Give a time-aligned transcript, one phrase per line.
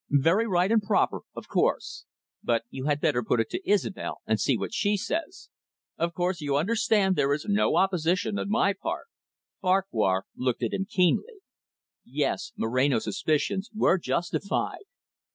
[0.09, 2.05] "Very right and proper, of course.
[2.43, 5.51] But you had better put it to Isobel, and see what she says.
[5.95, 9.05] Of course, you understand there is no opposition on my part."
[9.61, 11.41] Farquhar looked at him keenly.
[12.03, 14.85] Yes, Moreno's suspicions were justified.